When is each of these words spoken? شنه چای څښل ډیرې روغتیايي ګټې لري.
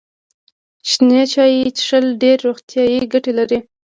شنه 0.89 1.21
چای 1.31 1.53
څښل 1.77 2.05
ډیرې 2.21 2.41
روغتیايي 2.45 2.99
ګټې 3.13 3.31
لري. 3.39 3.59